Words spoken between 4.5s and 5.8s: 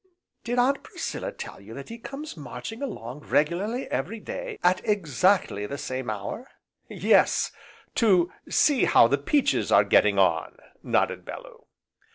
at exactly the